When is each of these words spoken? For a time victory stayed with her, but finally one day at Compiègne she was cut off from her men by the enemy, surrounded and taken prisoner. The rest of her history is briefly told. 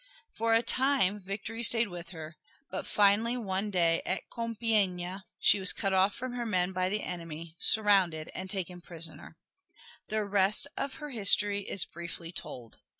For 0.35 0.55
a 0.55 0.63
time 0.63 1.19
victory 1.19 1.61
stayed 1.61 1.89
with 1.89 2.09
her, 2.09 2.35
but 2.71 2.87
finally 2.87 3.37
one 3.37 3.69
day 3.69 4.01
at 4.03 4.23
Compiègne 4.31 5.23
she 5.39 5.59
was 5.59 5.73
cut 5.73 5.93
off 5.93 6.15
from 6.15 6.33
her 6.33 6.43
men 6.47 6.71
by 6.71 6.89
the 6.89 7.03
enemy, 7.03 7.55
surrounded 7.59 8.31
and 8.33 8.49
taken 8.49 8.81
prisoner. 8.81 9.37
The 10.07 10.25
rest 10.25 10.65
of 10.75 10.95
her 10.95 11.11
history 11.11 11.69
is 11.69 11.85
briefly 11.85 12.31
told. 12.31 12.79